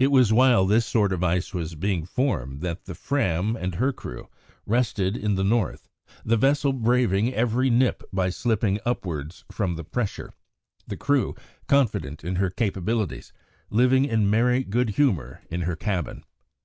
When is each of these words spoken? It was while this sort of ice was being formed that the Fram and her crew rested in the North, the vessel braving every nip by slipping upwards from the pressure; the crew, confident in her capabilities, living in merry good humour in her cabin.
It 0.00 0.08
was 0.08 0.32
while 0.32 0.66
this 0.66 0.84
sort 0.84 1.12
of 1.12 1.22
ice 1.22 1.54
was 1.54 1.76
being 1.76 2.06
formed 2.06 2.60
that 2.62 2.86
the 2.86 2.94
Fram 2.96 3.54
and 3.54 3.76
her 3.76 3.92
crew 3.92 4.28
rested 4.66 5.16
in 5.16 5.36
the 5.36 5.44
North, 5.44 5.88
the 6.24 6.36
vessel 6.36 6.72
braving 6.72 7.32
every 7.32 7.70
nip 7.70 8.02
by 8.12 8.30
slipping 8.30 8.80
upwards 8.84 9.44
from 9.52 9.76
the 9.76 9.84
pressure; 9.84 10.32
the 10.88 10.96
crew, 10.96 11.36
confident 11.68 12.24
in 12.24 12.34
her 12.34 12.50
capabilities, 12.50 13.32
living 13.70 14.04
in 14.06 14.28
merry 14.28 14.64
good 14.64 14.90
humour 14.98 15.40
in 15.52 15.60
her 15.60 15.76
cabin. 15.76 16.24